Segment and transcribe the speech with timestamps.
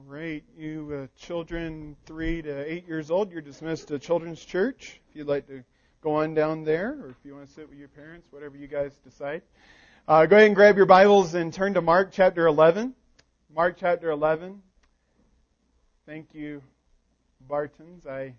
[0.00, 4.98] All right, you uh, children three to eight years old, you're dismissed to Children's Church.
[5.10, 5.62] If you'd like to
[6.00, 8.66] go on down there, or if you want to sit with your parents, whatever you
[8.66, 9.42] guys decide.
[10.08, 12.94] Uh, go ahead and grab your Bibles and turn to Mark chapter 11.
[13.54, 14.62] Mark chapter 11.
[16.06, 16.62] Thank you,
[17.46, 18.06] Bartons.
[18.06, 18.34] I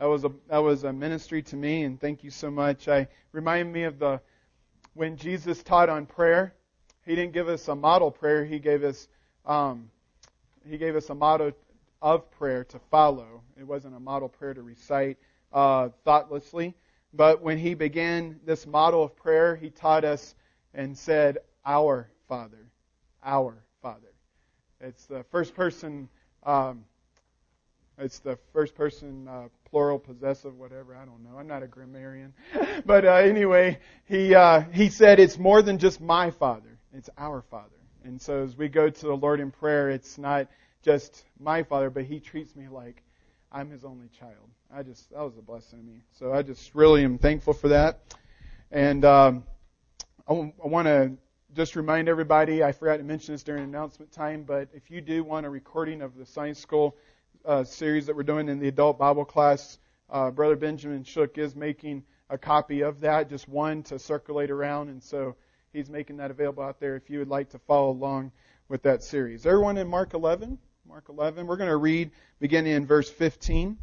[0.00, 2.88] that was a that was a ministry to me, and thank you so much.
[2.88, 4.20] I remind me of the
[4.94, 6.54] when Jesus taught on prayer.
[7.06, 8.44] He didn't give us a model prayer.
[8.44, 9.06] He gave us
[9.46, 9.90] um,
[10.68, 11.52] he gave us a motto
[12.02, 13.42] of prayer to follow.
[13.58, 15.18] It wasn't a model prayer to recite
[15.52, 16.74] uh, thoughtlessly.
[17.12, 20.34] But when he began this model of prayer, he taught us
[20.74, 22.66] and said, Our Father.
[23.22, 24.12] Our Father.
[24.80, 26.08] It's the first person,
[26.42, 26.84] um,
[27.96, 30.96] it's the first person uh, plural possessive, whatever.
[30.96, 31.38] I don't know.
[31.38, 32.34] I'm not a grammarian.
[32.84, 37.42] but uh, anyway, he, uh, he said, It's more than just my Father, it's our
[37.42, 37.70] Father.
[38.04, 40.48] And so as we go to the Lord in prayer, it's not
[40.82, 43.02] just my father, but he treats me like
[43.50, 44.50] I'm his only child.
[44.74, 46.00] I just, that was a blessing to me.
[46.18, 48.00] So I just really am thankful for that.
[48.70, 49.44] And um,
[50.28, 51.12] I, w- I want to
[51.54, 55.24] just remind everybody, I forgot to mention this during announcement time, but if you do
[55.24, 56.96] want a recording of the Science School
[57.44, 59.78] uh, series that we're doing in the adult Bible class,
[60.10, 64.88] uh, Brother Benjamin Shook is making a copy of that, just one to circulate around.
[64.88, 65.36] And so
[65.74, 68.30] he's making that available out there if you would like to follow along
[68.68, 69.44] with that series.
[69.44, 70.56] Everyone in Mark 11?
[70.86, 71.46] Mark 11.
[71.46, 73.76] We're going to read beginning in verse 15.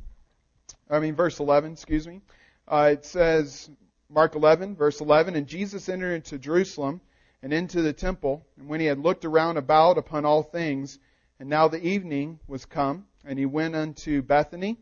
[0.90, 2.22] I mean, verse 11, excuse me.
[2.68, 3.70] Uh, it says,
[4.10, 7.02] Mark 11, verse 11, And Jesus entered into Jerusalem
[7.44, 10.98] and into the temple, and when he had looked around about upon all things,
[11.40, 14.78] and now the evening was come, and he went unto Bethany,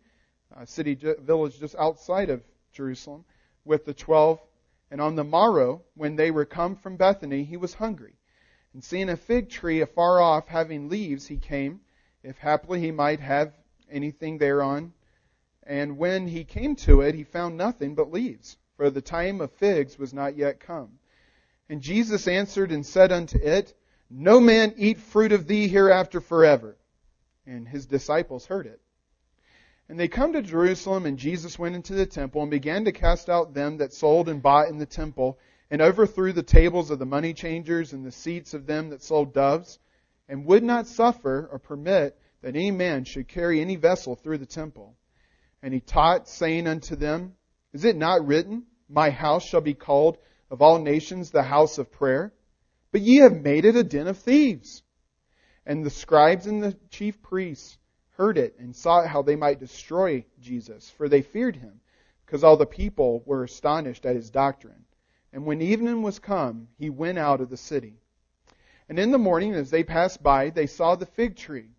[0.56, 3.26] a city village just outside of Jerusalem,
[3.66, 4.40] with the twelve
[4.92, 8.14] and on the morrow, when they were come from Bethany, he was hungry.
[8.74, 11.82] And seeing a fig tree afar off having leaves, he came,
[12.24, 13.54] if haply he might have
[13.90, 14.94] anything thereon.
[15.64, 19.52] And when he came to it, he found nothing but leaves, for the time of
[19.52, 21.00] figs was not yet come.
[21.70, 23.76] And Jesus answered and said unto it,
[24.10, 26.78] No man eat fruit of thee hereafter forever.
[27.46, 28.82] And his disciples heard it.
[29.90, 33.28] And they come to Jerusalem, and Jesus went into the temple and began to cast
[33.28, 35.40] out them that sold and bought in the temple,
[35.72, 39.34] and overthrew the tables of the money changers and the seats of them that sold
[39.34, 39.80] doves,
[40.28, 44.46] and would not suffer or permit that any man should carry any vessel through the
[44.46, 44.96] temple.
[45.64, 47.34] And he taught, saying unto them,
[47.74, 50.20] Is it not written, My house shall be called
[50.52, 52.32] of all nations the house of prayer?
[52.92, 54.84] But ye have made it a den of thieves.
[55.66, 57.80] And the scribes and the chief priests
[58.20, 61.80] heard it and sought how they might destroy Jesus, for they feared him,
[62.26, 64.84] because all the people were astonished at his doctrine.
[65.32, 67.94] And when evening was come, he went out of the city.
[68.90, 71.70] And in the morning, as they passed by, they saw the fig tree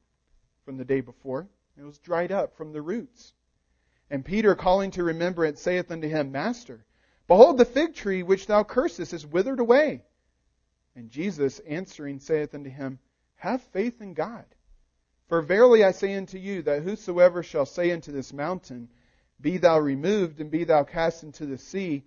[0.64, 1.46] from the day before.
[1.78, 3.34] It was dried up from the roots.
[4.08, 6.86] And Peter, calling to remembrance, saith unto him, Master,
[7.28, 10.04] behold, the fig tree which thou cursest is withered away.
[10.96, 12.98] And Jesus answering saith unto him,
[13.34, 14.46] Have faith in God.
[15.30, 18.88] For verily I say unto you, that whosoever shall say unto this mountain,
[19.40, 22.02] Be thou removed, and be thou cast into the sea,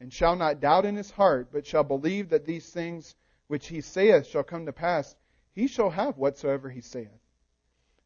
[0.00, 3.14] and shall not doubt in his heart, but shall believe that these things
[3.46, 5.14] which he saith shall come to pass,
[5.52, 7.20] he shall have whatsoever he saith.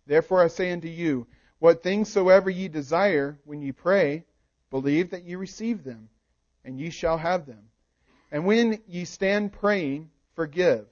[0.05, 1.28] Therefore I say unto you,
[1.60, 4.25] what things soever ye desire when ye pray,
[4.71, 6.09] believe that ye receive them,
[6.65, 7.71] and ye shall have them.
[8.32, 10.88] And when ye stand praying, forgive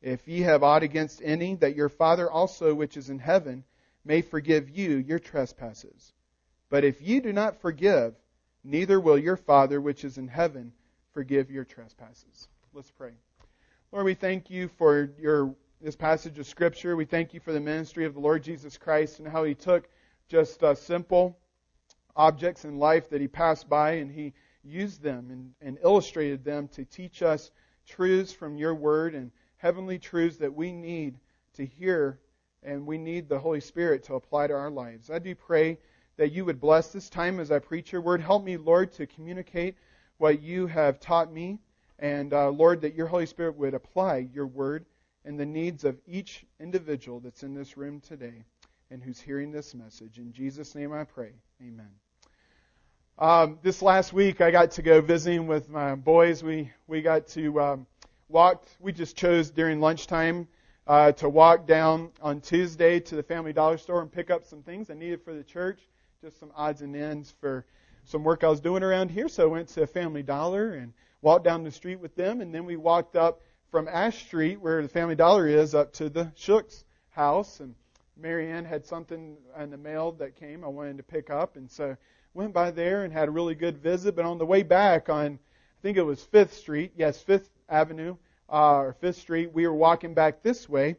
[0.00, 3.64] if ye have aught against any, that your Father also which is in heaven
[4.04, 6.12] may forgive you your trespasses.
[6.70, 8.14] But if ye do not forgive,
[8.62, 10.72] neither will your Father which is in heaven
[11.12, 12.48] forgive your trespasses.
[12.72, 13.12] Let's pray.
[13.90, 16.96] Lord, we thank you for your this passage of Scripture.
[16.96, 19.88] We thank you for the ministry of the Lord Jesus Christ and how he took
[20.28, 21.38] just uh, simple
[22.16, 24.32] objects in life that he passed by and he
[24.64, 27.50] used them and, and illustrated them to teach us
[27.86, 31.18] truths from your word and heavenly truths that we need
[31.54, 32.18] to hear
[32.62, 35.10] and we need the Holy Spirit to apply to our lives.
[35.10, 35.78] I do pray
[36.16, 38.20] that you would bless this time as I preach your word.
[38.20, 39.76] Help me, Lord, to communicate
[40.18, 41.58] what you have taught me.
[42.00, 44.84] And uh, Lord, that your Holy Spirit would apply your word
[45.24, 48.44] and the needs of each individual that's in this room today
[48.90, 50.18] and who's hearing this message.
[50.18, 51.32] In Jesus' name I pray.
[51.60, 51.90] Amen.
[53.18, 56.42] Um, this last week, I got to go visiting with my boys.
[56.44, 57.86] We we got to um,
[58.28, 60.46] walked, we just chose during lunchtime
[60.86, 64.62] uh, to walk down on Tuesday to the Family Dollar Store and pick up some
[64.62, 65.80] things I needed for the church,
[66.20, 67.64] just some odds and ends for
[68.04, 69.28] some work I was doing around here.
[69.28, 70.92] So I went to Family Dollar and
[71.22, 73.40] walked down the street with them, and then we walked up
[73.70, 77.74] from Ash Street, where the Family Dollar is, up to the Shook's house, and
[78.16, 81.96] Marianne had something in the mail that came I wanted to pick up, and so
[82.34, 84.16] went by there and had a really good visit.
[84.16, 88.16] But on the way back on, I think it was Fifth Street, yes, Fifth Avenue
[88.50, 90.96] uh, or Fifth Street, we were walking back this way,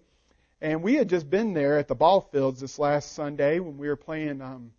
[0.61, 3.87] and we had just been there at the ball fields this last Sunday when we
[3.87, 4.41] were playing.
[4.41, 4.71] Um,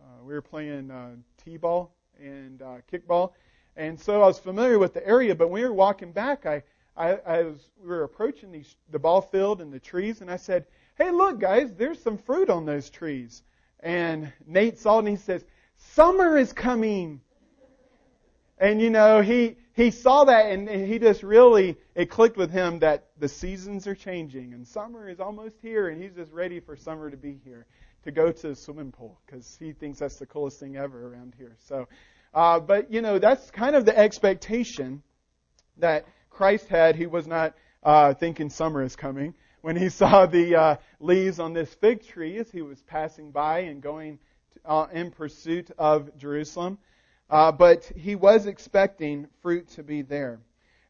[0.00, 3.32] uh, we were playing uh, t-ball and uh, kickball,
[3.76, 5.34] and so I was familiar with the area.
[5.34, 6.62] But when we were walking back, I,
[6.96, 10.36] I, I was we were approaching these, the ball field and the trees, and I
[10.36, 10.66] said,
[10.96, 13.42] "Hey, look, guys, there's some fruit on those trees."
[13.80, 15.44] And Nate saw it and he says,
[15.76, 17.20] "Summer is coming."
[18.58, 22.78] And you know, he he saw that and he just really it clicked with him
[22.78, 26.74] that the seasons are changing and summer is almost here and he's just ready for
[26.74, 27.66] summer to be here
[28.04, 31.34] to go to the swimming pool because he thinks that's the coolest thing ever around
[31.36, 31.56] here.
[31.68, 31.88] So,
[32.32, 35.02] uh, but you know, that's kind of the expectation
[35.76, 36.96] that Christ had.
[36.96, 41.52] He was not uh, thinking summer is coming when he saw the uh, leaves on
[41.52, 44.20] this fig tree as he was passing by and going
[44.54, 46.78] to, uh, in pursuit of Jerusalem.
[47.28, 50.40] Uh, but he was expecting fruit to be there.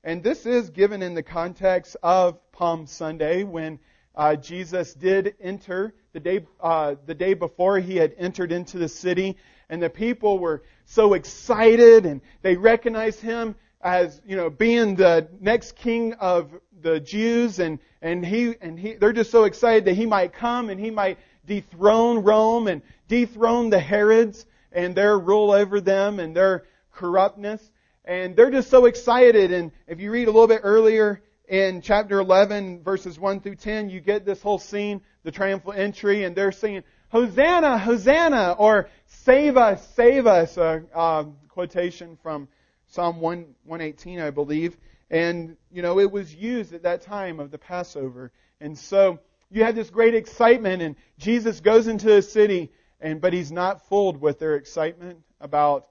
[0.04, 3.78] And this is given in the context of Palm Sunday when
[4.14, 8.88] uh, Jesus did enter the day, uh, the day before he had entered into the
[8.88, 9.36] city.
[9.68, 15.28] And the people were so excited and they recognized him as, you know, being the
[15.40, 16.50] next king of
[16.82, 17.58] the Jews.
[17.58, 20.90] And, and he, and he, they're just so excited that he might come and he
[20.90, 27.62] might dethrone Rome and dethrone the Herods and their rule over them and their corruptness.
[28.04, 29.52] And they're just so excited.
[29.52, 33.90] And if you read a little bit earlier in chapter 11, verses 1 through 10,
[33.90, 39.56] you get this whole scene, the triumphal entry, and they're saying, Hosanna, Hosanna, or save
[39.56, 42.48] us, save us, a, a quotation from
[42.88, 44.76] Psalm 1, 118, I believe.
[45.10, 48.32] And, you know, it was used at that time of the Passover.
[48.60, 49.20] And so
[49.50, 53.86] you had this great excitement, and Jesus goes into the city, and but he's not
[53.88, 55.88] fooled with their excitement about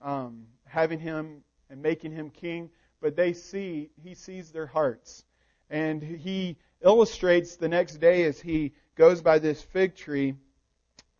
[0.00, 2.70] um, having him and making him king.
[3.00, 5.24] But they see he sees their hearts,
[5.70, 10.34] and he illustrates the next day as he goes by this fig tree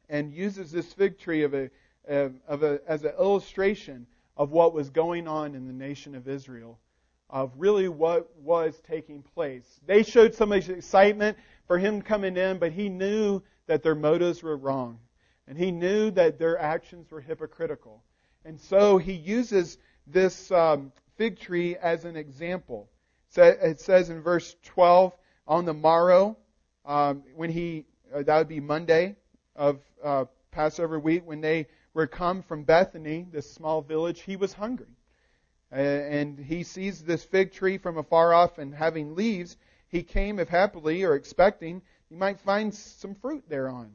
[0.09, 1.71] and uses this fig tree of a,
[2.07, 4.07] of a as an illustration
[4.37, 6.79] of what was going on in the nation of Israel,
[7.29, 9.81] of really what was taking place.
[9.87, 11.37] They showed so much excitement
[11.67, 14.99] for him coming in, but he knew that their motives were wrong.
[15.49, 18.05] And he knew that their actions were hypocritical.
[18.45, 22.91] And so he uses this um, fig tree as an example.
[23.35, 25.17] It says in verse 12,
[25.47, 26.37] on the morrow,
[26.85, 29.17] um, when he, uh, that would be Monday
[29.57, 34.53] of uh, Passover week, when they were come from Bethany, this small village, he was
[34.53, 34.87] hungry.
[35.71, 39.57] And he sees this fig tree from afar off and having leaves,
[39.89, 41.81] he came, if happily or expecting,
[42.11, 43.93] he might find some fruit thereon.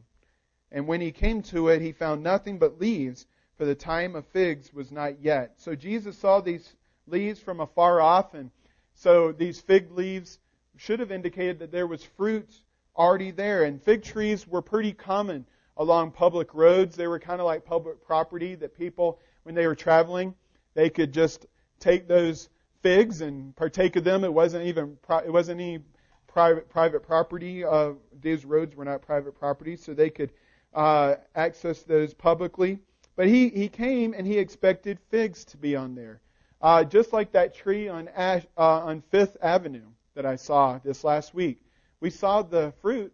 [0.73, 3.27] And when he came to it, he found nothing but leaves,
[3.57, 5.53] for the time of figs was not yet.
[5.57, 6.75] So Jesus saw these
[7.05, 8.49] leaves from afar off, and
[8.95, 10.39] so these fig leaves
[10.75, 12.49] should have indicated that there was fruit
[12.97, 13.63] already there.
[13.63, 15.45] And fig trees were pretty common
[15.77, 16.95] along public roads.
[16.95, 20.33] They were kind of like public property that people, when they were traveling,
[20.73, 21.45] they could just
[21.79, 22.49] take those
[22.81, 24.23] figs and partake of them.
[24.23, 25.79] It wasn't even it wasn't any
[26.27, 27.63] private private property.
[27.63, 27.91] Uh,
[28.21, 30.31] these roads were not private property, so they could
[30.73, 32.79] uh, access those publicly.
[33.15, 36.21] But he, he came and he expected figs to be on there.
[36.61, 41.03] Uh, just like that tree on, Ash, uh, on Fifth Avenue that I saw this
[41.03, 41.61] last week.
[41.99, 43.13] We saw the fruit,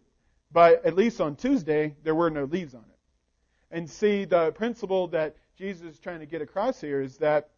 [0.52, 2.98] but at least on Tuesday, there were no leaves on it.
[3.70, 7.50] And see, the principle that Jesus is trying to get across here is that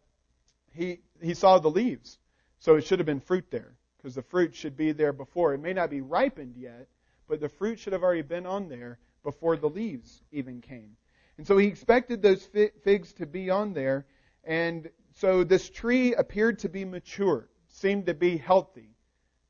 [0.73, 2.17] he, he saw the leaves.
[2.59, 5.53] So it should have been fruit there, because the fruit should be there before.
[5.53, 6.87] It may not be ripened yet,
[7.27, 10.95] but the fruit should have already been on there before the leaves even came.
[11.37, 12.47] And so he expected those
[12.83, 14.05] figs to be on there.
[14.43, 18.89] And so this tree appeared to be mature, seemed to be healthy.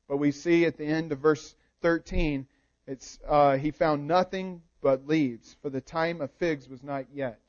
[0.08, 2.46] But we see at the end of verse 13,
[2.86, 7.40] it's, uh, he found nothing but leaves, for the time of figs was not yet.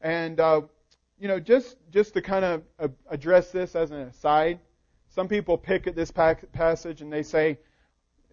[0.00, 0.62] And, uh,
[1.18, 4.60] you know, just, just to kind of address this as an aside,
[5.08, 7.58] some people pick at this passage and they say,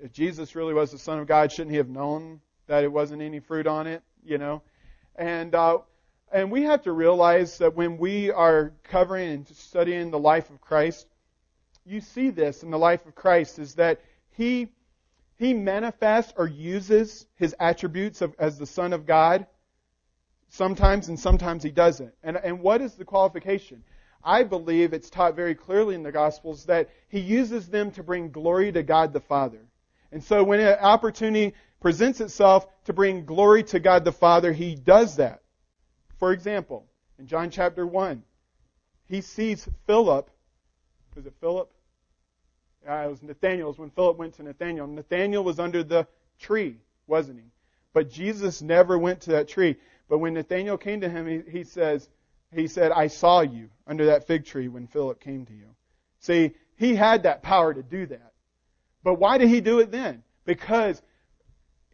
[0.02, 3.22] if Jesus really was the Son of God, shouldn't he have known that it wasn't
[3.22, 4.62] any fruit on it, you know.
[5.16, 5.80] And uh,
[6.32, 10.60] and we have to realize that when we are covering and studying the life of
[10.62, 11.08] Christ,
[11.86, 14.70] you see this in the life of Christ is that he
[15.38, 19.46] he manifests or uses his attributes of, as the Son of God
[20.50, 22.14] sometimes and sometimes he doesn't.
[22.24, 23.84] And and what is the qualification?
[24.24, 28.32] I believe it's taught very clearly in the Gospels that he uses them to bring
[28.32, 29.62] glory to God the Father.
[30.12, 31.54] And so when an opportunity
[31.86, 35.44] presents itself to bring glory to God the Father, he does that.
[36.18, 36.88] For example,
[37.20, 38.24] in John chapter 1,
[39.08, 40.28] he sees Philip.
[41.16, 41.72] Was it Philip?
[42.90, 44.88] Uh, it was Nathaniel's when Philip went to Nathaniel.
[44.88, 46.08] Nathaniel was under the
[46.40, 47.52] tree, wasn't he?
[47.94, 49.76] But Jesus never went to that tree.
[50.10, 52.10] But when Nathaniel came to him, he, he says,
[52.52, 55.68] he said, I saw you under that fig tree when Philip came to you.
[56.18, 58.34] See, he had that power to do that.
[59.04, 60.24] But why did he do it then?
[60.46, 61.00] Because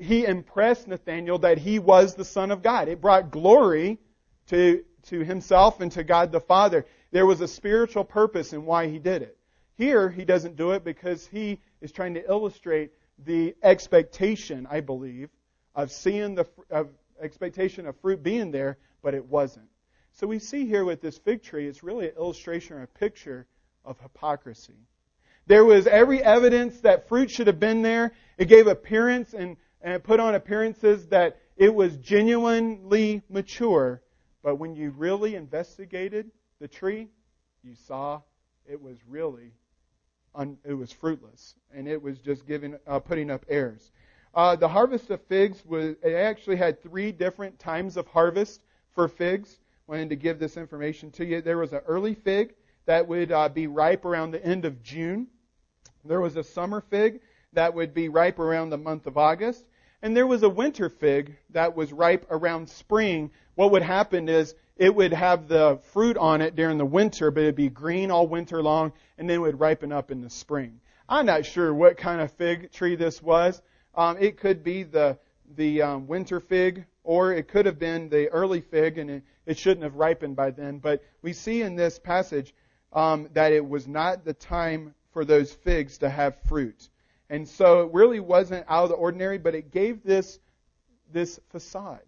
[0.02, 2.88] he impressed Nathaniel that he was the Son of God.
[2.88, 4.00] It brought glory
[4.48, 6.86] to, to himself and to God the Father.
[7.12, 9.38] There was a spiritual purpose in why he did it.
[9.78, 12.92] Here, he doesn't do it because he is trying to illustrate
[13.26, 15.30] the expectation, I believe,
[15.76, 16.90] of seeing the of
[17.22, 19.68] expectation of fruit being there, but it wasn't.
[20.14, 23.46] So we see here with this fig tree, it's really an illustration or a picture
[23.86, 24.88] of hypocrisy.
[25.48, 28.14] There was every evidence that fruit should have been there.
[28.38, 34.02] It gave appearance and, and put on appearances that it was genuinely mature.
[34.44, 37.10] But when you really investigated the tree,
[37.64, 38.22] you saw
[38.66, 39.54] it was really
[40.36, 43.92] un, it was fruitless and it was just giving uh, putting up airs.
[44.34, 48.62] Uh, the harvest of figs was it actually had three different times of harvest
[48.96, 49.60] for figs.
[49.88, 51.42] Wanted to give this information to you.
[51.42, 52.54] There was an early fig
[52.86, 55.28] that would uh, be ripe around the end of June.
[56.06, 57.20] There was a summer fig
[57.54, 59.66] that would be ripe around the month of August.
[60.02, 63.32] And there was a winter fig that was ripe around spring.
[63.56, 67.44] What would happen is it would have the fruit on it during the winter, but
[67.44, 70.80] it'd be green all winter long, and then it would ripen up in the spring.
[71.08, 73.62] I'm not sure what kind of fig tree this was.
[73.94, 75.18] Um, it could be the
[75.56, 79.60] the um, winter fig, or it could have been the early fig, and it, it
[79.60, 80.80] shouldn't have ripened by then.
[80.80, 82.54] But we see in this passage
[82.94, 86.90] um, that it was not the time for those figs to have fruit.
[87.32, 90.38] And so it really wasn't out of the ordinary, but it gave this,
[91.14, 92.04] this facade.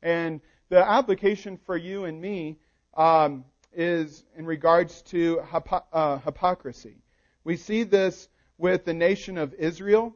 [0.00, 2.58] And the application for you and me
[2.96, 6.98] um, is in regards to hypo- uh, hypocrisy.
[7.42, 10.14] We see this with the nation of Israel.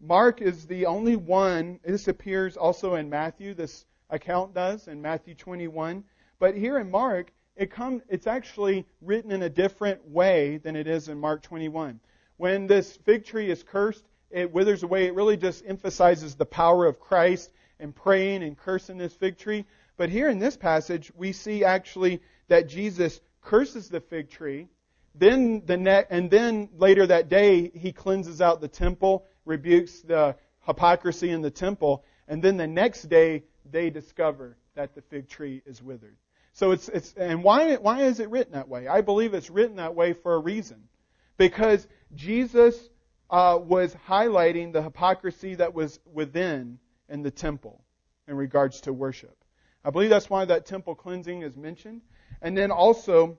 [0.00, 5.34] Mark is the only one, this appears also in Matthew, this account does in Matthew
[5.34, 6.04] 21.
[6.38, 10.86] But here in Mark, it come, it's actually written in a different way than it
[10.86, 11.98] is in Mark 21.
[12.36, 15.06] When this fig tree is cursed, it withers away.
[15.06, 19.66] It really just emphasizes the power of Christ and praying and cursing this fig tree.
[19.96, 24.68] But here in this passage, we see actually that Jesus curses the fig tree.
[25.14, 30.36] Then the ne- and then later that day, he cleanses out the temple, rebukes the
[30.66, 35.62] hypocrisy in the temple, and then the next day they discover that the fig tree
[35.66, 36.16] is withered.
[36.54, 38.86] So it's, it's, and why, why is it written that way?
[38.86, 40.88] I believe it's written that way for a reason.
[41.36, 42.88] Because Jesus
[43.30, 47.82] uh, was highlighting the hypocrisy that was within in the temple
[48.28, 49.36] in regards to worship.
[49.84, 52.02] I believe that's why that temple cleansing is mentioned.
[52.40, 53.38] And then also,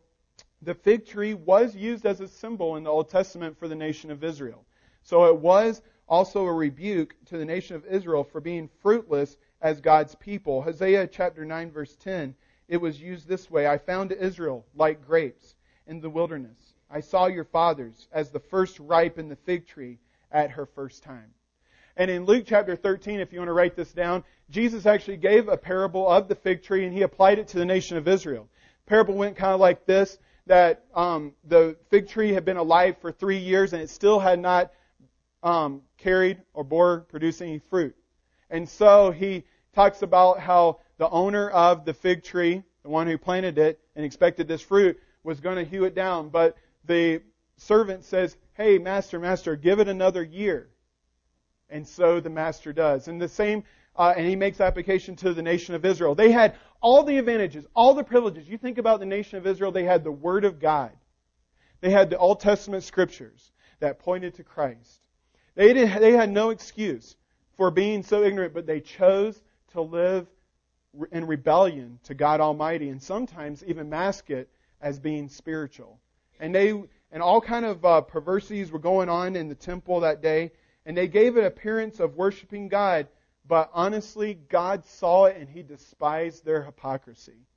[0.62, 4.12] the fig tree was used as a symbol in the Old Testament for the nation
[4.12, 4.66] of Israel.
[5.04, 9.80] So it was also a rebuke to the nation of Israel for being fruitless as
[9.80, 10.62] God's people.
[10.62, 12.36] Hosea chapter 9 verse 10
[12.68, 16.73] it was used this way I found Israel like grapes in the wilderness.
[16.94, 19.98] I saw your fathers as the first ripe in the fig tree
[20.32, 21.34] at her first time.
[21.98, 25.48] And in Luke chapter 13, if you want to write this down, Jesus actually gave
[25.48, 28.48] a parable of the fig tree and he applied it to the nation of Israel.
[28.86, 32.98] The parable went kind of like this that um, the fig tree had been alive
[33.02, 34.72] for three years and it still had not
[35.42, 37.96] um, carried or bore produce any fruit.
[38.52, 43.18] And so he talks about how the owner of the fig tree, the one who
[43.18, 46.30] planted it and expected this fruit, was going to hew it down.
[46.30, 47.22] But the
[47.58, 50.70] servant says, Hey, master, master, give it another year.
[51.70, 53.08] And so the master does.
[53.08, 53.64] And the same,
[53.96, 56.14] uh, and he makes application to the nation of Israel.
[56.14, 58.48] They had all the advantages, all the privileges.
[58.48, 60.92] You think about the nation of Israel, they had the Word of God.
[61.82, 65.08] They had the Old Testament scriptures that pointed to Christ.
[65.56, 67.16] They, did, they had no excuse
[67.58, 70.28] for being so ignorant, but they chose to live
[71.12, 74.50] in rebellion to God Almighty, and sometimes even mask it
[74.82, 76.00] as being spiritual.
[76.44, 76.72] And they
[77.10, 80.52] and all kind of uh, perversities were going on in the temple that day,
[80.86, 83.08] and they gave an appearance of worshiping God,
[83.48, 87.48] but honestly, God saw it and He despised their hypocrisy.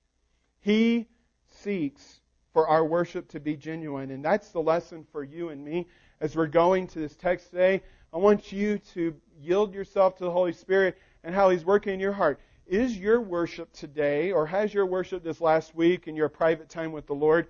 [0.61, 1.09] He
[1.49, 2.21] seeks
[2.53, 5.89] for our worship to be genuine, and that's the lesson for you and me
[6.21, 7.83] as we're going to this text today.
[8.13, 11.99] I want you to yield yourself to the Holy Spirit and how He's working in
[11.99, 12.39] your heart.
[12.69, 16.93] Is your worship today, or has your worship this last week in your private time
[16.93, 17.49] with the Lord,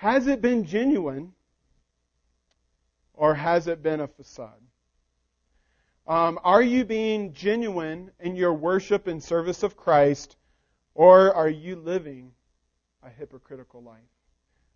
[0.00, 1.30] has it been genuine,
[3.12, 4.62] or has it been a facade?
[6.06, 10.36] Um, are you being genuine in your worship and service of Christ,
[10.94, 12.32] or are you living
[13.02, 14.00] a hypocritical life?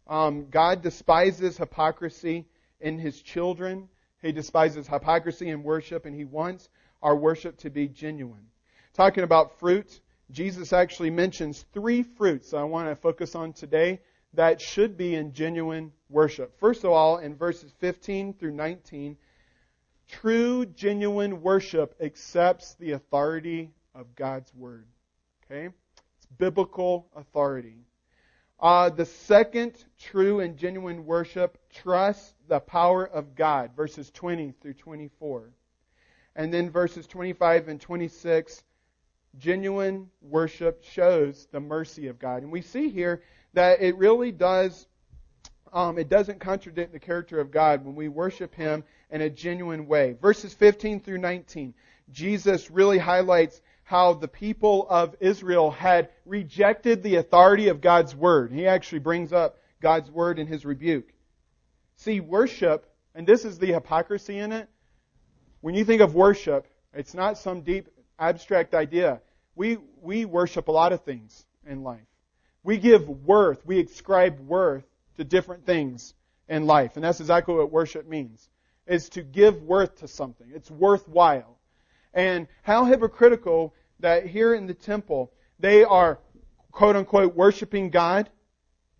[0.06, 2.44] Um, God despises hypocrisy
[2.78, 3.88] in His children.
[4.20, 6.68] He despises hypocrisy in worship, and He wants
[7.02, 8.44] our worship to be genuine.
[8.92, 14.00] Talking about fruit, Jesus actually mentions three fruits I want to focus on today
[14.34, 16.58] that should be in genuine worship.
[16.58, 19.16] First of all, in verses 15 through 19,
[20.08, 24.86] true, genuine worship accepts the authority of God's Word.
[25.44, 25.68] Okay?
[26.16, 27.76] It's biblical authority.
[28.60, 34.74] Uh, the second true and genuine worship trusts the power of God, verses 20 through
[34.74, 35.50] 24.
[36.36, 38.64] And then verses 25 and 26,
[39.38, 42.42] genuine worship shows the mercy of God.
[42.42, 43.22] And we see here
[43.54, 44.86] that it really does,
[45.72, 49.86] um, it doesn't contradict the character of God when we worship Him in a genuine
[49.86, 50.16] way.
[50.20, 51.74] Verses 15 through 19,
[52.10, 58.52] Jesus really highlights how the people of Israel had rejected the authority of God's Word.
[58.52, 61.12] He actually brings up God's Word in His rebuke.
[61.96, 64.68] See, worship, and this is the hypocrisy in it,
[65.60, 69.20] when you think of worship, it's not some deep abstract idea.
[69.54, 72.06] We, we worship a lot of things in life.
[72.64, 74.84] We give worth, we ascribe worth
[75.18, 76.14] to different things
[76.48, 76.96] in life.
[76.96, 78.48] And that's exactly what worship means.
[78.86, 80.46] Is to give worth to something.
[80.52, 81.58] It's worthwhile.
[82.12, 86.18] And how hypocritical that here in the temple, they are
[86.72, 88.28] quote unquote worshiping God,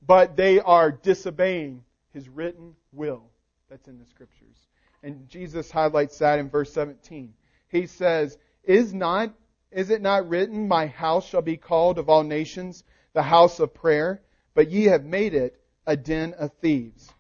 [0.06, 3.25] but they are disobeying His written will
[3.68, 4.56] that's in the scriptures.
[5.02, 7.35] And Jesus highlights that in verse 17.
[7.68, 9.35] He says, Is not,
[9.71, 13.73] is it not written, My house shall be called of all nations the house of
[13.73, 14.21] prayer,
[14.54, 17.12] but ye have made it a den of thieves.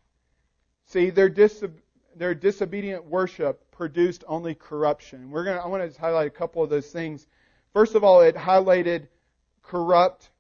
[0.86, 1.80] See, their, disob-
[2.14, 5.30] their disobedient worship produced only corruption.
[5.30, 7.26] We're gonna, I want to highlight a couple of those things.
[7.72, 9.08] First of all, it highlighted
[9.62, 10.30] corrupt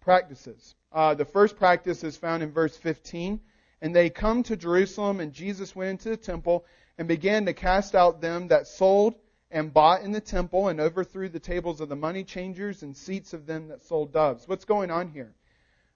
[0.00, 0.74] practices.
[0.92, 3.40] Uh, the first practice is found in verse 15.
[3.82, 6.64] And they come to Jerusalem, and Jesus went into the temple
[6.98, 9.14] and began to cast out them that sold
[9.56, 13.32] and bought in the temple and overthrew the tables of the money changers and seats
[13.32, 14.46] of them that sold doves.
[14.46, 15.32] What's going on here?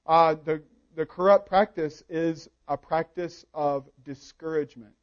[0.06, 0.62] Uh, the,
[0.96, 4.94] the corrupt practice is a practice of discouragement.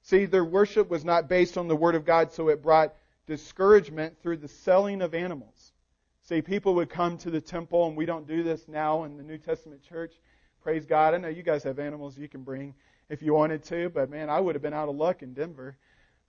[0.00, 2.94] See, their worship was not based on the Word of God, so it brought
[3.26, 5.74] discouragement through the selling of animals.
[6.22, 9.22] See, people would come to the temple, and we don't do this now in the
[9.22, 10.14] New Testament church.
[10.62, 11.12] Praise God.
[11.12, 12.74] I know you guys have animals you can bring
[13.10, 15.76] if you wanted to, but man, I would have been out of luck in Denver.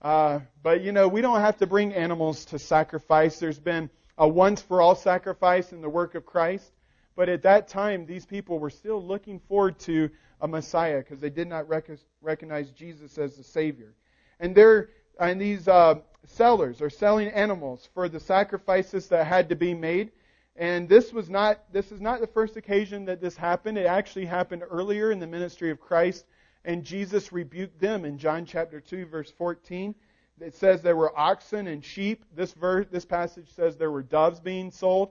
[0.02, 3.38] Uh, but you know, we don't have to bring animals to sacrifice.
[3.38, 6.72] There's been a once for all sacrifice in the work of Christ.
[7.16, 10.10] But at that time, these people were still looking forward to
[10.40, 11.90] a Messiah because they did not rec-
[12.22, 13.94] recognize Jesus as the Savior.
[14.38, 19.56] And they're, and these uh, sellers are selling animals for the sacrifices that had to
[19.56, 20.12] be made.
[20.56, 23.76] And this was not, this is not the first occasion that this happened.
[23.76, 26.24] It actually happened earlier in the ministry of Christ
[26.64, 29.94] and Jesus rebuked them in John chapter 2 verse 14.
[30.40, 32.24] It says there were oxen and sheep.
[32.34, 35.10] This verse, this passage says there were doves being sold.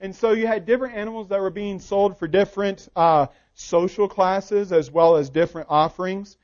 [0.00, 4.70] And so you had different animals that were being sold for different uh, social classes
[4.70, 6.36] as well as different offerings.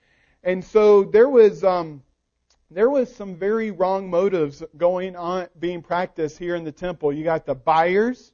[0.42, 2.02] And so there was um,
[2.70, 7.12] there was some very wrong motives going on being practiced here in the temple.
[7.12, 8.32] You got the buyers,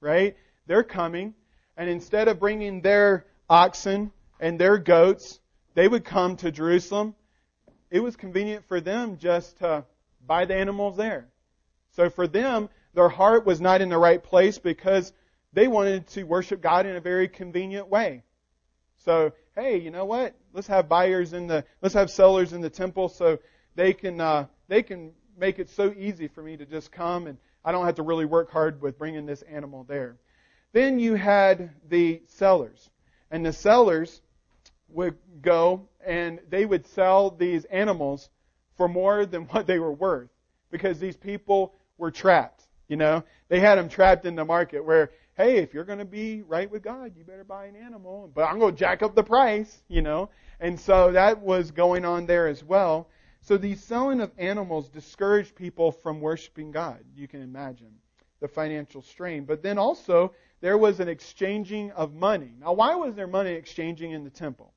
[0.00, 0.36] right?
[0.66, 1.34] They're coming,
[1.76, 5.40] and instead of bringing their oxen and their goats,
[5.74, 7.14] they would come to Jerusalem.
[7.90, 9.84] It was convenient for them just to
[10.26, 11.28] buy the animals there.
[11.92, 15.12] So for them, their heart was not in the right place because
[15.52, 18.22] they wanted to worship God in a very convenient way.
[19.04, 20.34] So, hey, you know what?
[20.52, 23.38] Let's have buyers in the, let's have sellers in the temple so
[23.74, 27.38] they can, uh, they can make it so easy for me to just come and
[27.64, 30.16] I don't have to really work hard with bringing this animal there.
[30.72, 32.90] Then you had the sellers.
[33.30, 34.22] And the sellers,
[34.96, 38.30] would go and they would sell these animals
[38.76, 40.30] for more than what they were worth
[40.70, 42.64] because these people were trapped.
[42.88, 46.04] You know, they had them trapped in the market where, hey, if you're going to
[46.04, 49.14] be right with God, you better buy an animal, but I'm going to jack up
[49.14, 50.30] the price, you know.
[50.60, 53.08] And so that was going on there as well.
[53.42, 57.00] So the selling of animals discouraged people from worshiping God.
[57.14, 57.92] You can imagine
[58.40, 59.44] the financial strain.
[59.44, 62.52] But then also, there was an exchanging of money.
[62.60, 64.72] Now, why was there money exchanging in the temple?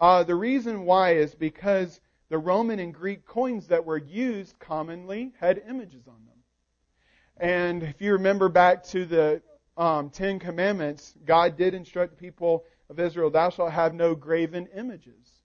[0.00, 5.32] Uh, the reason why is because the Roman and Greek coins that were used commonly
[5.38, 6.38] had images on them.
[7.36, 9.42] And if you remember back to the
[9.76, 14.68] um, Ten Commandments, God did instruct the people of Israel, thou shalt have no graven
[14.74, 15.42] images.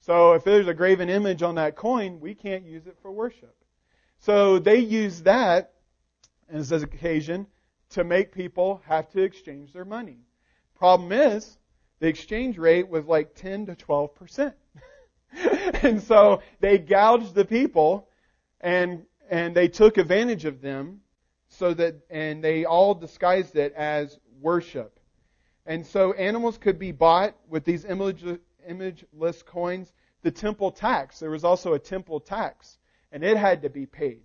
[0.00, 3.54] So if there's a graven image on that coin, we can't use it for worship.
[4.18, 5.72] So they use that
[6.50, 7.46] as an occasion
[7.90, 10.18] to make people have to exchange their money.
[10.74, 11.58] Problem is,
[12.00, 14.54] the exchange rate was like 10 to 12 percent.
[15.82, 18.08] and so they gouged the people
[18.60, 21.00] and and they took advantage of them
[21.48, 24.98] so that and they all disguised it as worship.
[25.66, 28.24] And so animals could be bought with these image,
[28.68, 29.92] imageless coins.
[30.22, 32.78] The temple tax, there was also a temple tax,
[33.12, 34.22] and it had to be paid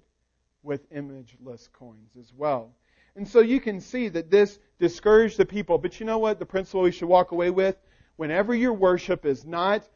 [0.64, 2.74] with imageless coins as well.
[3.16, 5.78] And so you can see that this discouraged the people.
[5.78, 6.40] But you know what?
[6.40, 7.78] The principle we should walk away with?
[8.18, 9.88] Whenever your worship is not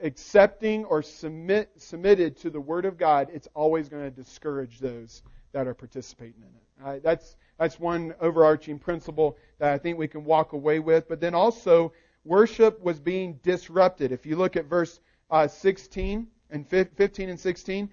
[0.00, 5.22] accepting or submit, submitted to the Word of God, it's always going to discourage those
[5.52, 6.84] that are participating in it.
[6.84, 7.02] Right?
[7.02, 11.08] That's, that's one overarching principle that I think we can walk away with.
[11.08, 11.92] But then also,
[12.24, 14.12] worship was being disrupted.
[14.12, 17.90] If you look at verse uh, 16 and 15 and 16,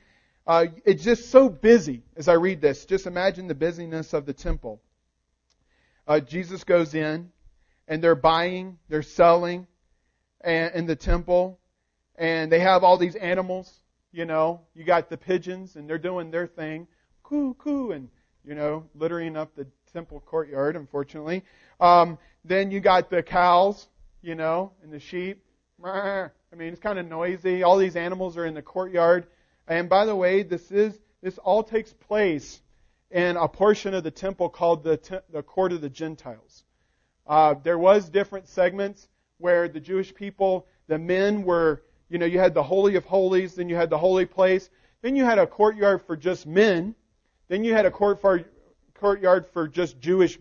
[0.48, 2.86] uh, it's just so busy as I read this.
[2.86, 4.82] Just imagine the busyness of the temple.
[6.08, 7.30] Uh, Jesus goes in,
[7.90, 9.68] and they're buying, they're selling,
[10.40, 11.60] and in the temple,
[12.16, 13.82] and they have all these animals.
[14.14, 16.88] You know, you got the pigeons, and they're doing their thing,
[17.24, 18.08] coo coo, and
[18.46, 20.78] you know, littering up the temple courtyard.
[20.78, 21.44] Unfortunately,
[21.82, 23.90] um, then you got the cows,
[24.22, 25.44] you know, and the sheep.
[25.84, 27.64] I mean, it's kind of noisy.
[27.64, 29.28] All these animals are in the courtyard.
[29.68, 32.62] And by the way, this is this all takes place
[33.12, 36.64] in a portion of the temple called the, te- the court of the Gentiles.
[37.26, 42.40] Uh, there was different segments where the Jewish people, the men were, you know, you
[42.40, 44.70] had the holy of holies, then you had the holy place,
[45.02, 46.96] then you had a courtyard for just men,
[47.48, 48.44] then you had a court for,
[48.94, 50.38] courtyard for just Jewish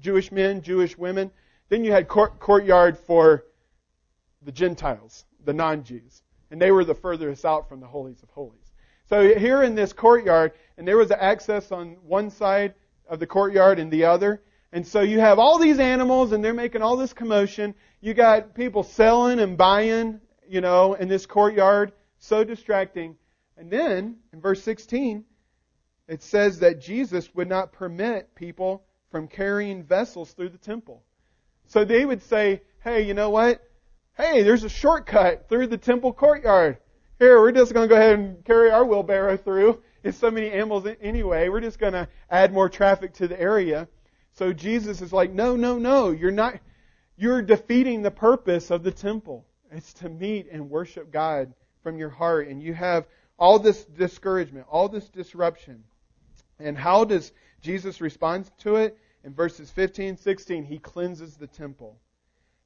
[0.00, 1.30] Jewish men, Jewish women,
[1.68, 3.44] then you had court, courtyard for
[4.42, 8.59] the Gentiles, the non-Jews, and they were the furthest out from the holies of holies.
[9.10, 12.74] So here in this courtyard, and there was access on one side
[13.08, 14.40] of the courtyard and the other.
[14.72, 17.74] And so you have all these animals and they're making all this commotion.
[18.00, 21.90] You got people selling and buying, you know, in this courtyard.
[22.20, 23.16] So distracting.
[23.56, 25.24] And then in verse 16,
[26.06, 31.02] it says that Jesus would not permit people from carrying vessels through the temple.
[31.66, 33.60] So they would say, hey, you know what?
[34.16, 36.78] Hey, there's a shortcut through the temple courtyard.
[37.20, 39.82] Here, we're just going to go ahead and carry our wheelbarrow through.
[40.02, 41.50] It's so many animals anyway.
[41.50, 43.88] We're just going to add more traffic to the area.
[44.32, 46.12] So Jesus is like, no, no, no.
[46.12, 46.58] You're not,
[47.18, 49.44] you're defeating the purpose of the temple.
[49.70, 51.52] It's to meet and worship God
[51.82, 52.48] from your heart.
[52.48, 53.06] And you have
[53.38, 55.84] all this discouragement, all this disruption.
[56.58, 58.96] And how does Jesus respond to it?
[59.24, 61.98] In verses 15 16, he cleanses the temple.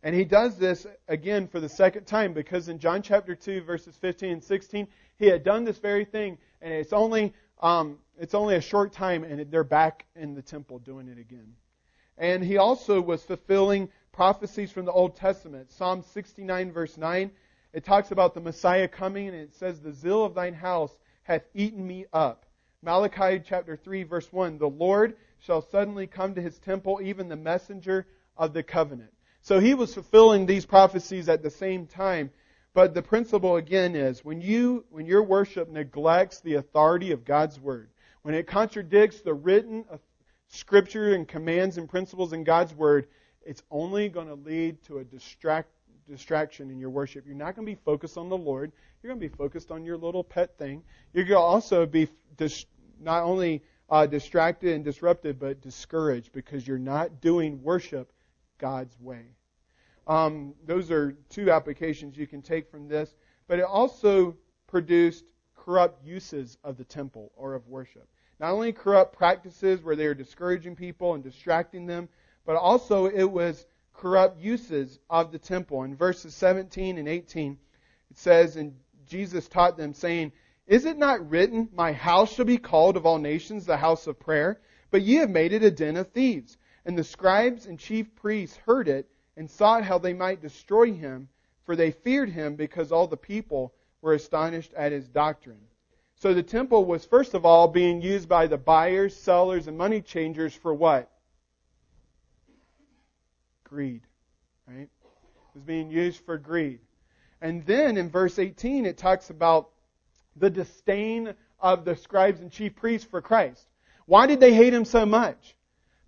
[0.04, 3.96] And he does this again for the second time because in John chapter 2, verses
[3.96, 4.86] 15 and 16,
[5.18, 9.24] he had done this very thing, and it's only, um, it's only a short time,
[9.24, 11.54] and they're back in the temple doing it again.
[12.18, 15.72] And he also was fulfilling prophecies from the Old Testament.
[15.72, 17.30] Psalm 69, verse 9,
[17.72, 21.44] it talks about the Messiah coming, and it says, The zeal of thine house hath
[21.54, 22.44] eaten me up.
[22.82, 27.36] Malachi chapter 3, verse 1, The Lord shall suddenly come to his temple, even the
[27.36, 29.13] messenger of the covenant.
[29.44, 32.30] So he was fulfilling these prophecies at the same time.
[32.72, 37.61] But the principle again is when you when your worship neglects the authority of God's
[37.61, 37.90] word,
[38.22, 39.85] when it contradicts the written
[40.48, 43.07] scripture and commands and principles in God's word,
[43.44, 45.68] it's only going to lead to a distract,
[46.09, 47.26] distraction in your worship.
[47.26, 48.72] You're not going to be focused on the Lord.
[49.02, 50.83] You're going to be focused on your little pet thing.
[51.12, 52.64] You're going to also be dis-
[52.98, 58.11] not only uh, distracted and disrupted, but discouraged because you're not doing worship
[58.64, 59.27] God's way.
[60.07, 63.14] Um, those are two applications you can take from this.
[63.46, 68.09] But it also produced corrupt uses of the temple or of worship.
[68.40, 72.09] Not only corrupt practices where they were discouraging people and distracting them,
[72.46, 75.83] but also it was corrupt uses of the temple.
[75.83, 77.59] In verses 17 and 18,
[78.11, 78.74] it says, And
[79.07, 80.33] Jesus taught them, saying,
[80.66, 84.18] Is it not written, My house shall be called of all nations the house of
[84.18, 84.59] prayer?
[84.90, 86.57] But ye have made it a den of thieves.
[86.85, 91.29] And the scribes and chief priests heard it and sought how they might destroy him,
[91.64, 95.61] for they feared him because all the people were astonished at his doctrine.
[96.16, 100.01] So the temple was first of all being used by the buyers, sellers, and money
[100.01, 101.11] changers for what?
[103.64, 104.03] Greed.
[104.66, 104.88] Right?
[104.88, 106.81] It was being used for greed.
[107.40, 109.70] And then in verse 18 it talks about
[110.37, 113.66] the disdain of the scribes and chief priests for Christ.
[114.07, 115.57] Why did they hate him so much?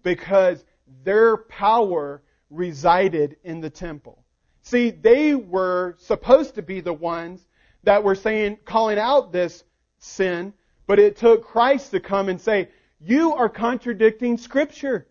[0.07, 0.65] Because
[1.03, 4.25] their power resided in the temple.
[4.63, 7.45] See, they were supposed to be the ones
[7.83, 9.65] that were saying, calling out this
[9.99, 10.55] sin,
[10.87, 12.69] but it took Christ to come and say,
[13.01, 15.09] you are contradicting scripture.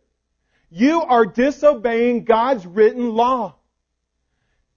[0.70, 3.56] You are disobeying God's written law.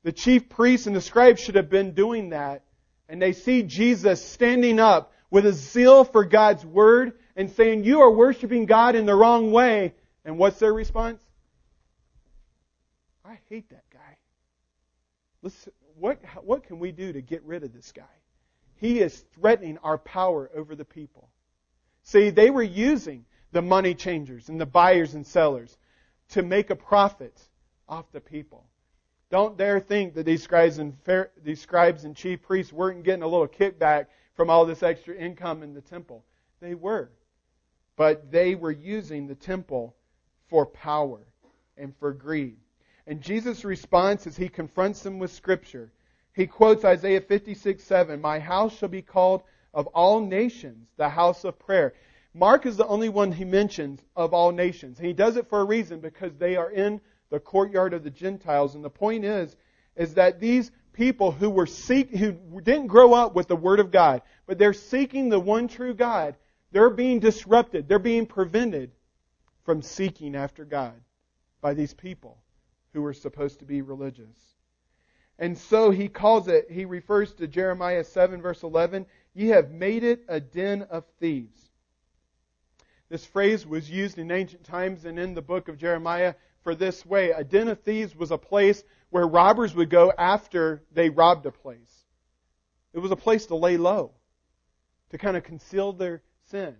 [0.03, 2.65] The chief priests and the scribes should have been doing that.
[3.09, 8.01] And they see Jesus standing up with a zeal for God's word and saying, you
[8.01, 9.95] are worshiping God in the wrong way.
[10.29, 11.21] And what's their response?
[13.25, 14.19] I hate that guy.
[15.99, 18.03] What, what can we do to get rid of this guy?
[18.77, 21.31] He is threatening our power over the people.
[22.03, 25.79] See, they were using the money changers and the buyers and sellers
[26.29, 27.41] to make a profit
[27.89, 28.67] off the people.
[29.31, 30.95] Don't dare think that these scribes and
[31.43, 35.63] these scribes and chief priests weren't getting a little kickback from all this extra income
[35.63, 36.23] in the temple.
[36.61, 37.09] They were.
[37.97, 39.95] But they were using the temple
[40.49, 41.21] for power
[41.77, 42.57] and for greed.
[43.07, 45.91] And Jesus' response as he confronts them with scripture,
[46.35, 49.43] he quotes Isaiah 56, 7, My house shall be called
[49.75, 51.95] of all nations the house of prayer.
[52.35, 54.99] Mark is the only one he mentions of all nations.
[54.99, 58.75] He does it for a reason because they are in the courtyard of the Gentiles.
[58.75, 59.57] And the point is,
[59.97, 63.91] is that these people who were seek, who didn't grow up with the Word of
[63.91, 66.37] God, but they're seeking the one true God,
[66.71, 67.89] they're being disrupted.
[67.89, 68.93] They're being prevented
[69.69, 70.95] from seeking after God
[71.61, 72.39] by these people
[72.95, 74.55] who were supposed to be religious.
[75.39, 79.05] And so he calls it, he refers to Jeremiah 7 verse 11,
[79.35, 81.61] ye have made it a den of thieves.
[83.11, 87.05] This phrase was used in ancient times and in the book of Jeremiah for this
[87.05, 87.33] way.
[87.33, 91.53] A den of thieves was a place where robbers would go after they robbed a
[91.53, 92.07] place.
[92.95, 94.13] It was a place to lay low,
[95.11, 96.75] to kind of conceal their sin.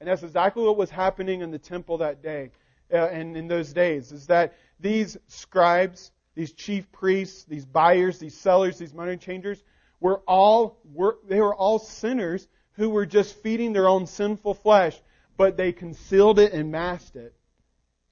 [0.00, 2.50] And that's exactly what was happening in the temple that day
[2.92, 8.36] uh, and in those days, is that these scribes, these chief priests, these buyers, these
[8.36, 9.62] sellers, these money changers,
[10.00, 15.00] were all were, they were all sinners who were just feeding their own sinful flesh,
[15.36, 17.34] but they concealed it and masked it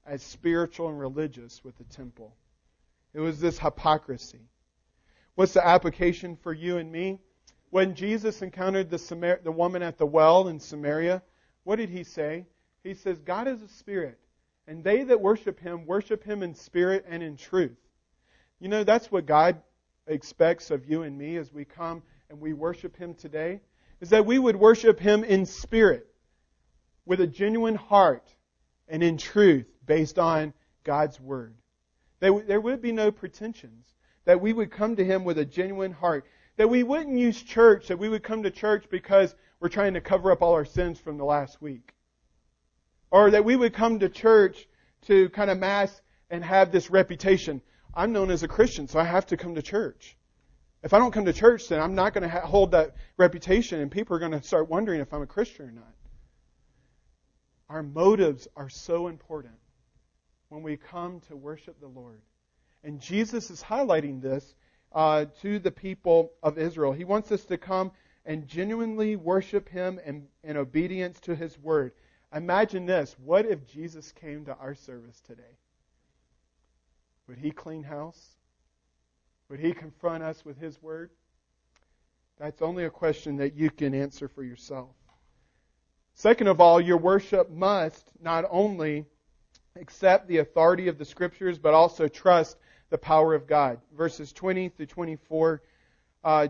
[0.05, 2.35] as spiritual and religious with the temple.
[3.13, 4.41] It was this hypocrisy.
[5.35, 7.19] What's the application for you and me?
[7.71, 11.21] When Jesus encountered the, Samar- the woman at the well in Samaria,
[11.69, 12.47] what did he say?
[12.83, 14.17] He says, God is a spirit,
[14.65, 17.77] and they that worship him worship him in spirit and in truth.
[18.59, 19.61] You know, that's what God
[20.07, 23.61] expects of you and me as we come and we worship him today,
[24.01, 26.07] is that we would worship him in spirit,
[27.05, 28.33] with a genuine heart,
[28.87, 30.53] and in truth, based on
[30.83, 31.53] God's word.
[32.19, 33.93] There would be no pretensions.
[34.25, 36.25] That we would come to him with a genuine heart.
[36.57, 40.01] That we wouldn't use church, that we would come to church because we're trying to
[40.01, 41.93] cover up all our sins from the last week.
[43.11, 44.67] Or that we would come to church
[45.07, 47.61] to kind of mask and have this reputation.
[47.93, 50.15] I'm known as a Christian, so I have to come to church.
[50.83, 53.81] If I don't come to church, then I'm not going to ha- hold that reputation,
[53.81, 55.93] and people are going to start wondering if I'm a Christian or not.
[57.67, 59.55] Our motives are so important
[60.47, 62.21] when we come to worship the Lord.
[62.83, 64.55] And Jesus is highlighting this
[64.93, 66.93] uh, to the people of Israel.
[66.93, 67.91] He wants us to come
[68.25, 71.93] and genuinely worship Him in, in obedience to His Word.
[72.33, 73.15] Imagine this.
[73.23, 75.57] What if Jesus came to our service today?
[77.27, 78.35] Would He clean house?
[79.49, 81.09] Would He confront us with His Word?
[82.37, 84.89] That's only a question that you can answer for yourself.
[86.13, 89.05] Second of all, your worship must not only
[89.75, 92.57] accept the authority of the Scriptures, but also trust
[92.89, 93.79] the power of God.
[93.95, 95.61] Verses 20 through 24,
[96.23, 96.47] uh,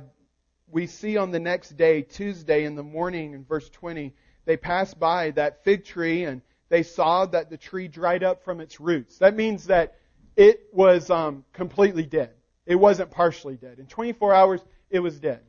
[0.72, 4.14] we see on the next day, Tuesday in the morning, in verse 20,
[4.46, 8.62] they passed by that fig tree and they saw that the tree dried up from
[8.62, 9.18] its roots.
[9.18, 9.98] That means that
[10.36, 12.32] it was um, completely dead.
[12.66, 13.80] It wasn't partially dead.
[13.80, 15.42] In 24 hours, it was dead.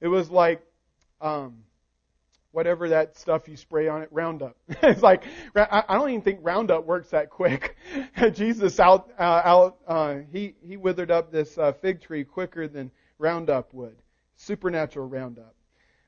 [0.00, 0.62] It was like
[1.20, 1.64] um,
[2.52, 4.56] whatever that stuff you spray on it, Roundup.
[4.82, 7.76] it's like I don't even think Roundup works that quick.
[8.32, 12.90] Jesus out uh, out uh, he he withered up this uh, fig tree quicker than
[13.18, 13.96] Roundup would,
[14.36, 15.54] supernatural Roundup.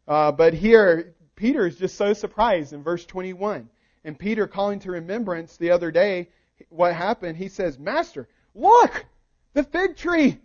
[0.06, 3.68] Uh, but here Peter is just so surprised in verse 21,
[4.04, 6.28] and Peter calling to remembrance the other day
[6.70, 7.36] what happened.
[7.36, 9.04] He says, "Master, look,
[9.54, 10.38] the fig tree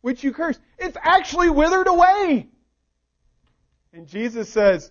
[0.00, 2.48] which you cursed, it's actually withered away."
[3.92, 4.90] And Jesus says,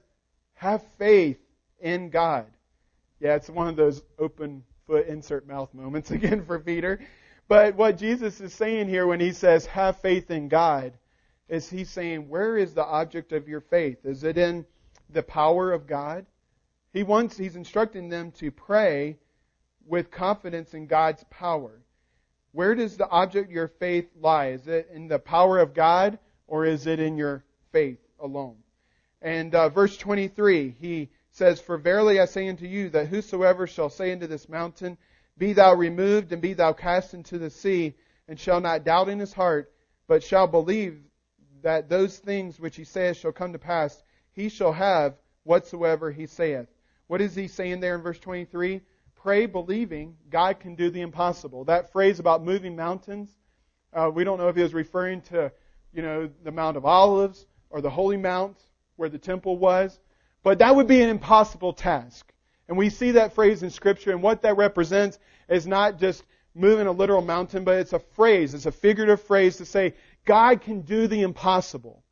[0.59, 1.39] have faith
[1.79, 2.45] in God.
[3.21, 6.99] Yeah, it's one of those open foot insert mouth moments again for Peter.
[7.47, 10.93] But what Jesus is saying here when he says have faith in God
[11.49, 14.05] is he saying where is the object of your faith?
[14.05, 14.65] Is it in
[15.09, 16.27] the power of God?
[16.93, 19.17] He wants he's instructing them to pray
[19.85, 21.81] with confidence in God's power.
[22.51, 24.49] where does the object of your faith lie?
[24.49, 28.57] Is it in the power of God or is it in your faith alone?
[29.21, 33.89] And uh, verse 23, he says, For verily I say unto you that whosoever shall
[33.89, 34.97] say unto this mountain,
[35.37, 37.95] Be thou removed and be thou cast into the sea,
[38.27, 39.71] and shall not doubt in his heart,
[40.07, 40.99] but shall believe
[41.61, 46.25] that those things which he saith shall come to pass, he shall have whatsoever he
[46.25, 46.67] saith.
[47.07, 48.81] What is he saying there in verse 23?
[49.15, 51.65] Pray believing God can do the impossible.
[51.65, 53.29] That phrase about moving mountains,
[53.93, 55.51] uh, we don't know if he was referring to,
[55.91, 58.57] you know, the Mount of Olives or the Holy Mount
[58.95, 59.99] where the temple was,
[60.43, 62.31] but that would be an impossible task.
[62.67, 65.17] And we see that phrase in Scripture, and what that represents
[65.47, 69.57] is not just moving a literal mountain, but it's a phrase, it's a figurative phrase
[69.57, 69.95] to say
[70.29, 72.03] God can do the impossible.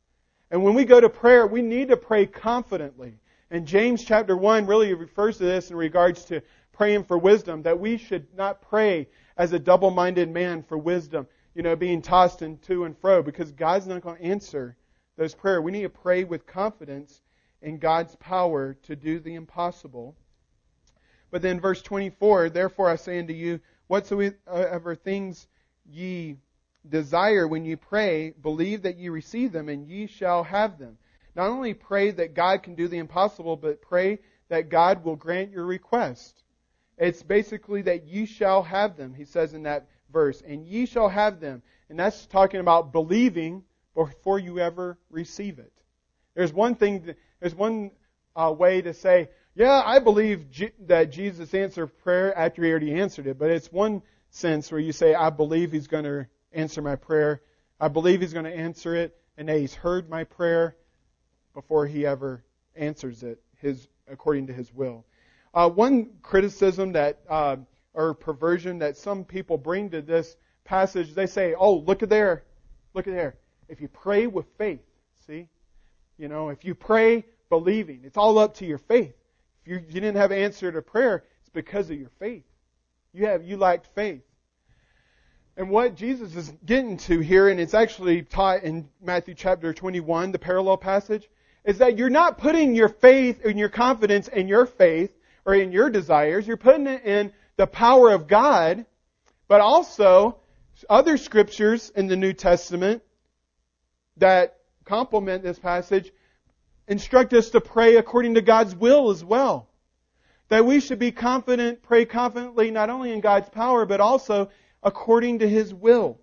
[0.50, 3.20] And when we go to prayer, we need to pray confidently.
[3.48, 7.78] And James chapter 1 really refers to this in regards to praying for wisdom, that
[7.78, 12.42] we should not pray as a double minded man for wisdom, you know, being tossed
[12.42, 14.76] in to and fro, because God's not going to answer
[15.16, 15.62] those prayers.
[15.62, 17.22] We need to pray with confidence
[17.62, 20.16] in God's power to do the impossible.
[21.30, 25.46] But then verse 24, therefore I say unto you, whatsoever things
[25.88, 26.38] ye
[26.88, 30.98] desire when you pray, believe that you receive them, and ye shall have them.
[31.34, 35.50] Not only pray that God can do the impossible, but pray that God will grant
[35.50, 36.42] your request.
[36.96, 41.08] It's basically that ye shall have them, he says in that verse, and ye shall
[41.08, 41.62] have them.
[41.88, 43.62] And that's talking about believing
[43.94, 45.72] before you ever receive it.
[46.34, 47.92] There's one thing, there's one
[48.34, 52.94] uh, way to say, yeah, I believe G- that Jesus answered prayer after he already
[52.94, 56.82] answered it, but it's one sense where you say, I believe he's going to answer
[56.82, 57.42] my prayer.
[57.80, 60.76] I believe he's going to answer it, and that he's heard my prayer,
[61.54, 62.44] before he ever
[62.76, 65.04] answers it his, according to his will.
[65.52, 67.56] Uh, one criticism that, uh,
[67.94, 72.44] or perversion that some people bring to this passage, they say, oh, look at there.
[72.94, 73.36] Look at there.
[73.68, 74.80] If you pray with faith,
[75.26, 75.48] see?
[76.16, 79.14] You know, if you pray believing, it's all up to your faith.
[79.62, 82.44] If you, you didn't have an answer to prayer, it's because of your faith.
[83.12, 84.22] You have, you lacked faith.
[85.58, 90.30] And what Jesus is getting to here, and it's actually taught in Matthew chapter 21,
[90.30, 91.28] the parallel passage,
[91.64, 95.10] is that you're not putting your faith and your confidence in your faith
[95.44, 96.46] or in your desires.
[96.46, 98.86] You're putting it in the power of God,
[99.48, 100.36] but also
[100.88, 103.02] other scriptures in the New Testament
[104.18, 106.12] that complement this passage
[106.86, 109.68] instruct us to pray according to God's will as well.
[110.50, 114.50] That we should be confident, pray confidently not only in God's power, but also
[114.82, 116.18] according to His will.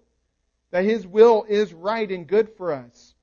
[0.72, 3.16] That His will is right and good for us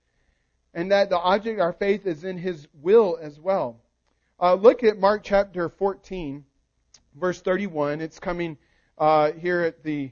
[0.74, 3.80] and that the object of our faith is in His will as well.
[4.40, 6.44] Uh, look at Mark chapter 14,
[7.14, 8.00] verse 31.
[8.00, 8.56] It's coming
[8.98, 10.10] uh, here at the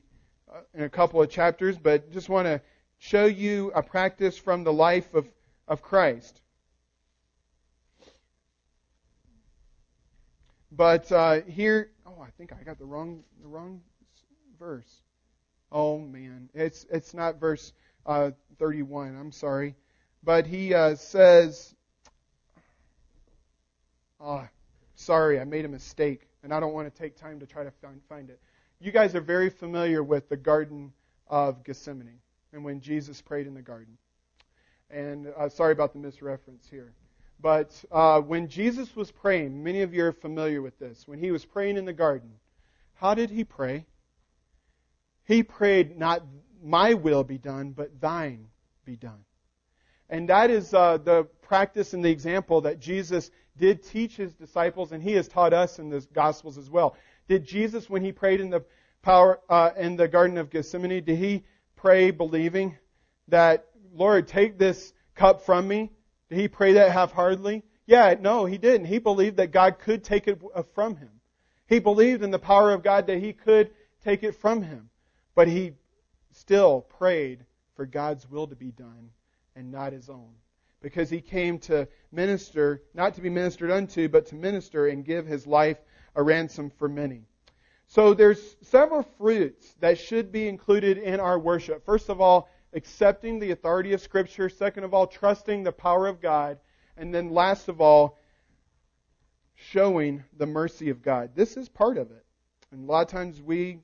[0.52, 2.60] uh, in a couple of chapters, but just want to
[2.98, 5.26] show you a practice from the life of,
[5.68, 6.40] of Christ.
[10.72, 13.80] But uh, here, oh, I think I got the wrong the wrong
[14.58, 15.02] verse.
[15.72, 17.72] Oh man, it's it's not verse
[18.06, 19.16] uh, 31.
[19.16, 19.74] I'm sorry
[20.22, 21.74] but he uh, says,
[24.20, 24.46] oh,
[24.94, 27.70] sorry, I made a mistake, and I don't want to take time to try to
[27.70, 28.40] find, find it.
[28.80, 30.92] You guys are very familiar with the Garden
[31.28, 32.18] of Gethsemane
[32.52, 33.96] and when Jesus prayed in the garden.
[34.90, 36.92] And uh, sorry about the misreference here.
[37.40, 41.06] But uh, when Jesus was praying, many of you are familiar with this.
[41.06, 42.30] When he was praying in the garden,
[42.94, 43.86] how did he pray?
[45.30, 46.24] He prayed, Not
[46.60, 48.48] my will be done, but thine
[48.84, 49.24] be done.
[50.08, 54.90] And that is uh, the practice and the example that Jesus did teach his disciples,
[54.90, 56.96] and he has taught us in the Gospels as well.
[57.28, 58.64] Did Jesus, when he prayed in the
[59.02, 61.44] power uh, in the Garden of Gethsemane, did he
[61.76, 62.76] pray believing
[63.28, 65.92] that Lord, take this cup from me?
[66.28, 67.62] Did he pray that half-heartedly?
[67.86, 68.86] Yeah, no, he didn't.
[68.86, 71.20] He believed that God could take it uh, from him.
[71.68, 73.70] He believed in the power of God that he could
[74.02, 74.90] take it from him.
[75.34, 75.72] But he
[76.32, 79.10] still prayed for God's will to be done
[79.56, 80.32] and not his own.
[80.82, 85.26] Because he came to minister, not to be ministered unto, but to minister and give
[85.26, 85.78] his life
[86.14, 87.24] a ransom for many.
[87.86, 91.84] So there's several fruits that should be included in our worship.
[91.84, 94.48] First of all, accepting the authority of Scripture.
[94.48, 96.58] Second of all, trusting the power of God.
[96.96, 98.18] And then last of all,
[99.54, 101.30] showing the mercy of God.
[101.34, 102.24] This is part of it.
[102.70, 103.80] And a lot of times we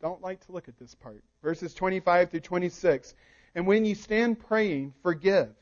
[0.00, 1.22] don't like to look at this part.
[1.42, 3.14] Verses 25 through 26.
[3.54, 5.54] And when you stand praying, forgive.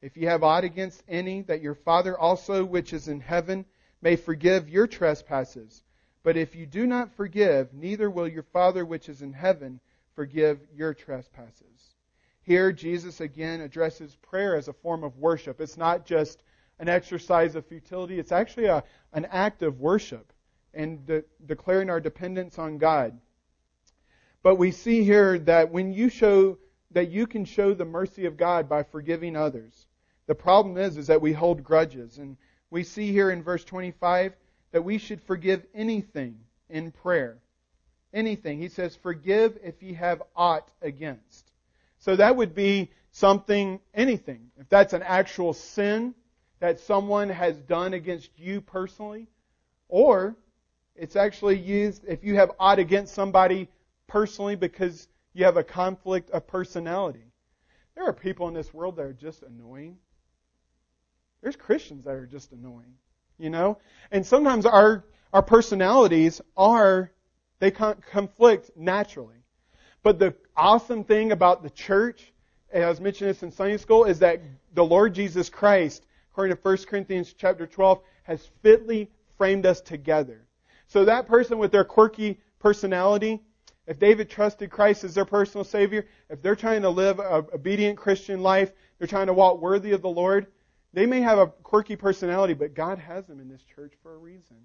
[0.00, 3.64] If you have aught against any, that your Father also which is in heaven
[4.00, 5.82] may forgive your trespasses.
[6.22, 9.80] But if you do not forgive, neither will your Father which is in heaven
[10.14, 11.94] forgive your trespasses.
[12.42, 15.60] Here, Jesus again addresses prayer as a form of worship.
[15.60, 16.42] It's not just
[16.78, 20.32] an exercise of futility, it's actually a, an act of worship
[20.72, 23.18] and de- declaring our dependence on God.
[24.48, 26.56] But we see here that when you show
[26.92, 29.86] that you can show the mercy of God by forgiving others.
[30.26, 32.34] The problem is is that we hold grudges and
[32.70, 34.32] we see here in verse 25
[34.72, 36.38] that we should forgive anything
[36.70, 37.36] in prayer.
[38.14, 38.58] Anything.
[38.58, 41.52] He says, Forgive if ye have aught against.
[41.98, 44.50] So that would be something, anything.
[44.58, 46.14] If that's an actual sin
[46.60, 49.28] that someone has done against you personally,
[49.90, 50.36] or
[50.96, 53.68] it's actually used if you have aught against somebody
[54.08, 57.32] personally because you have a conflict of personality.
[57.94, 59.98] There are people in this world that are just annoying.
[61.42, 62.94] There's Christians that are just annoying,
[63.38, 63.78] you know?
[64.10, 67.12] And sometimes our, our personalities are,
[67.60, 69.36] they conflict naturally.
[70.02, 72.32] But the awesome thing about the church,
[72.72, 74.40] as mentioning this in Sunday school, is that
[74.74, 80.46] the Lord Jesus Christ, according to 1 Corinthians chapter 12, has fitly framed us together.
[80.86, 83.42] So that person with their quirky personality,
[83.88, 87.96] if David trusted Christ as their personal Savior, if they're trying to live an obedient
[87.96, 90.46] Christian life, they're trying to walk worthy of the Lord,
[90.92, 94.18] they may have a quirky personality, but God has them in this church for a
[94.18, 94.58] reason.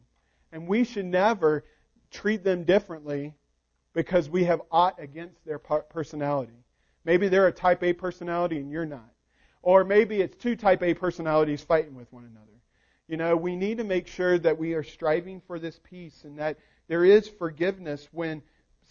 [0.51, 1.63] And we should never
[2.11, 3.33] treat them differently
[3.93, 6.65] because we have aught against their personality.
[7.05, 9.09] Maybe they're a type A personality and you're not.
[9.61, 12.51] Or maybe it's two type A personalities fighting with one another.
[13.07, 16.39] You know, we need to make sure that we are striving for this peace and
[16.39, 16.57] that
[16.87, 18.41] there is forgiveness when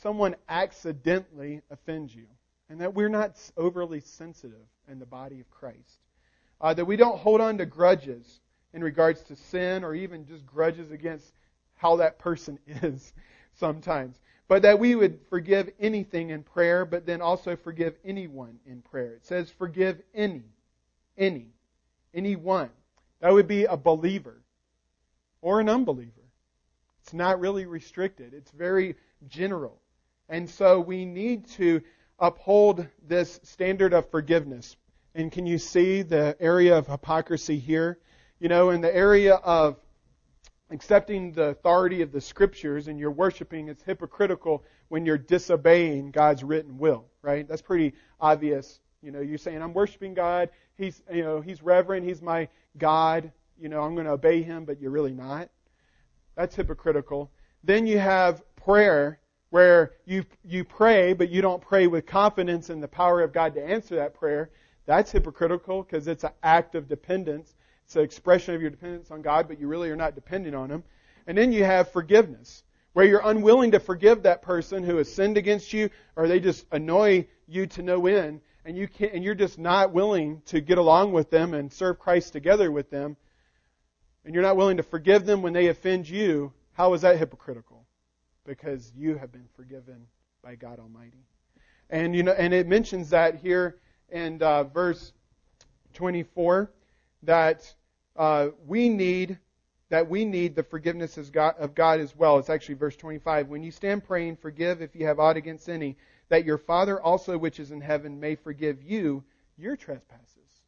[0.02, 2.26] someone accidentally offends you,
[2.68, 6.00] and that we're not overly sensitive in the body of Christ.
[6.60, 8.40] Uh, that we don't hold on to grudges
[8.72, 11.32] in regards to sin or even just grudges against
[11.74, 13.12] how that person is
[13.54, 14.18] sometimes.
[14.48, 19.14] But that we would forgive anything in prayer, but then also forgive anyone in prayer.
[19.14, 20.42] It says forgive any,
[21.16, 21.46] any,
[22.12, 22.70] anyone.
[23.20, 24.42] That would be a believer
[25.40, 26.10] or an unbeliever.
[27.02, 28.34] It's not really restricted.
[28.34, 28.96] It's very
[29.28, 29.81] general.
[30.28, 31.82] And so we need to
[32.18, 34.76] uphold this standard of forgiveness.
[35.14, 37.98] And can you see the area of hypocrisy here?
[38.38, 39.76] You know, in the area of
[40.70, 46.42] accepting the authority of the scriptures and you're worshiping, it's hypocritical when you're disobeying God's
[46.42, 47.46] written will, right?
[47.46, 48.80] That's pretty obvious.
[49.02, 50.50] You know, you're saying, I'm worshiping God.
[50.76, 52.06] He's, you know, He's reverent.
[52.06, 52.48] He's my
[52.78, 53.32] God.
[53.58, 55.50] You know, I'm going to obey Him, but you're really not.
[56.36, 57.30] That's hypocritical.
[57.64, 59.18] Then you have prayer
[59.52, 63.52] where you, you pray, but you don't pray with confidence in the power of God
[63.54, 64.48] to answer that prayer,
[64.86, 67.54] that's hypocritical because it's an act of dependence.
[67.84, 70.70] It's an expression of your dependence on God, but you really are not depending on
[70.70, 70.82] Him.
[71.26, 75.36] And then you have forgiveness, where you're unwilling to forgive that person who has sinned
[75.36, 79.34] against you, or they just annoy you to no end, and you can't, and you're
[79.34, 83.18] just not willing to get along with them and serve Christ together with them,
[84.24, 86.54] and you're not willing to forgive them when they offend you.
[86.72, 87.71] How is that hypocritical?
[88.44, 90.06] Because you have been forgiven
[90.42, 91.24] by God Almighty.
[91.90, 93.78] And you know, and it mentions that here
[94.08, 95.12] in uh, verse
[95.94, 96.70] 24
[97.24, 97.74] that
[98.16, 99.38] uh, we need
[99.90, 102.38] that we need the forgiveness of God, of God as well.
[102.38, 103.48] It's actually verse 25.
[103.48, 105.98] When you stand praying, forgive if you have aught against any,
[106.30, 109.22] that your Father also which is in heaven may forgive you
[109.58, 110.62] your trespasses.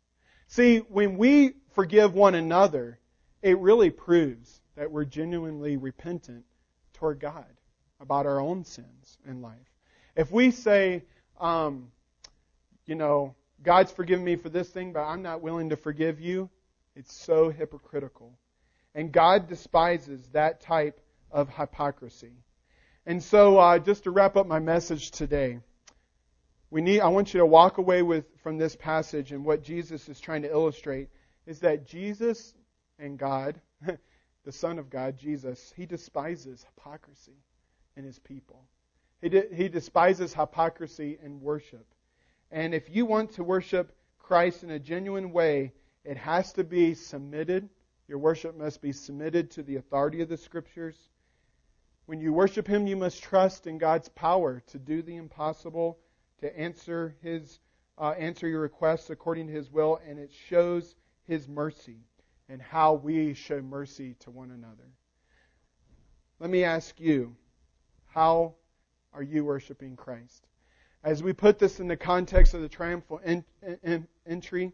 [0.48, 2.98] See, when we forgive one another,
[3.40, 6.44] it really proves that we're genuinely repentant
[6.92, 7.46] toward God
[8.04, 9.72] about our own sins in life.
[10.14, 11.02] If we say,
[11.40, 11.90] um,
[12.84, 16.50] you know, God's forgiven me for this thing, but I'm not willing to forgive you,
[16.94, 18.38] it's so hypocritical.
[18.94, 21.00] And God despises that type
[21.30, 22.34] of hypocrisy.
[23.06, 25.58] And so, uh, just to wrap up my message today,
[26.70, 30.08] we need, I want you to walk away with, from this passage and what Jesus
[30.10, 31.08] is trying to illustrate
[31.46, 32.52] is that Jesus
[32.98, 33.60] and God,
[34.44, 37.38] the Son of God, Jesus, He despises hypocrisy
[37.96, 38.64] in his people.
[39.20, 41.86] He, de- he despises hypocrisy and worship.
[42.50, 45.72] And if you want to worship Christ in a genuine way,
[46.04, 47.68] it has to be submitted.
[48.06, 50.96] Your worship must be submitted to the authority of the Scriptures.
[52.06, 55.98] When you worship Him, you must trust in God's power to do the impossible,
[56.40, 57.60] to answer His
[57.96, 61.98] uh, answer your requests according to His will, and it shows His mercy
[62.48, 64.90] and how we show mercy to one another.
[66.40, 67.36] Let me ask you
[68.14, 68.54] how
[69.12, 70.46] are you worshiping Christ?
[71.02, 73.44] As we put this in the context of the triumphal en-
[73.82, 74.72] en- entry,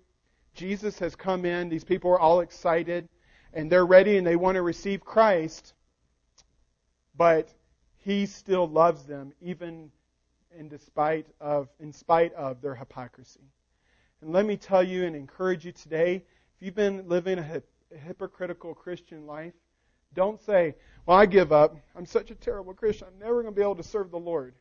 [0.55, 1.71] Jesus has come in.
[1.71, 3.09] These people are all excited
[3.55, 5.73] and they're ready and they want to receive Christ,
[7.17, 7.49] but
[7.97, 9.91] he still loves them even
[10.59, 13.49] in despite of in spite of their hypocrisy.
[14.21, 17.63] And let me tell you and encourage you today, if you've been living a,
[18.07, 19.55] hypocritical Christian life,
[20.15, 20.75] don't say,
[21.07, 21.77] "Well, I give up.
[21.95, 23.09] I'm such a terrible Christian.
[23.09, 24.55] I'm never going to be able to serve the Lord."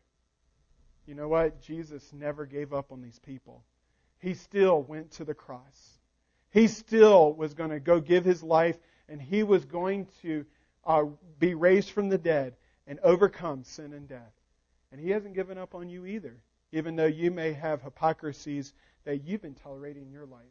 [1.05, 1.61] You know what?
[1.61, 3.63] Jesus never gave up on these people.
[4.19, 5.99] He still went to the cross.
[6.51, 8.77] He still was going to go give his life,
[9.07, 10.45] and he was going to
[10.85, 11.05] uh,
[11.39, 12.55] be raised from the dead
[12.87, 14.33] and overcome sin and death.
[14.91, 16.35] And He hasn't given up on you either,
[16.71, 18.73] even though you may have hypocrisies
[19.05, 20.41] that you've been tolerating in your life.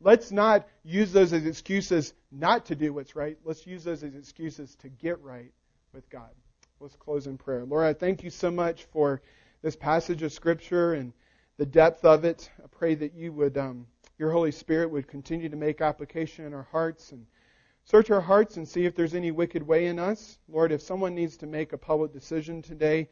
[0.00, 3.38] Let's not use those as excuses not to do what's right.
[3.44, 5.52] Let's use those as excuses to get right
[5.92, 6.30] with God.
[6.80, 7.64] Let's close in prayer.
[7.64, 9.22] Lord, I thank you so much for
[9.62, 11.12] this passage of Scripture and
[11.56, 12.50] the depth of it.
[12.62, 13.86] I pray that you would, um,
[14.18, 17.26] your Holy Spirit would continue to make application in our hearts and
[17.84, 20.38] search our hearts and see if there's any wicked way in us.
[20.48, 23.08] Lord, if someone needs to make a public decision today,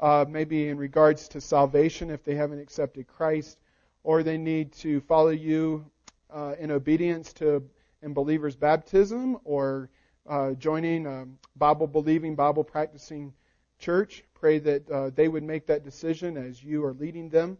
[0.00, 3.58] uh, maybe in regards to salvation if they haven't accepted Christ,
[4.04, 5.84] or they need to follow you
[6.30, 7.62] uh, in obedience to
[8.02, 9.90] in believers' baptism, or
[10.28, 11.26] uh, joining a
[11.56, 13.32] Bible believing, Bible practicing
[13.78, 14.24] church.
[14.34, 17.58] Pray that uh, they would make that decision as you are leading them.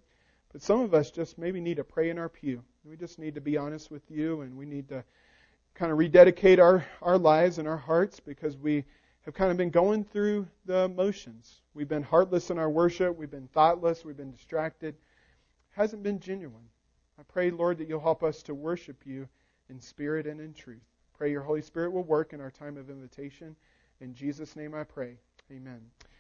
[0.53, 2.63] But some of us just maybe need to pray in our pew.
[2.85, 5.05] We just need to be honest with you, and we need to
[5.75, 8.85] kind of rededicate our, our lives and our hearts because we
[9.23, 11.61] have kind of been going through the motions.
[11.75, 13.17] We've been heartless in our worship.
[13.17, 14.05] We've been thoughtless.
[14.05, 14.95] We've been distracted.
[14.95, 15.01] It
[15.71, 16.65] hasn't been genuine.
[17.19, 19.29] I pray, Lord, that you'll help us to worship you
[19.69, 20.85] in spirit and in truth.
[21.17, 23.57] Pray your Holy Spirit will work in our time of invitation.
[24.01, 25.17] In Jesus' name I pray.
[25.51, 25.81] Amen.